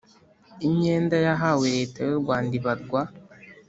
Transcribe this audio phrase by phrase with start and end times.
[0.67, 3.01] imyenda yahawe Leta y u Rwanda ibarwa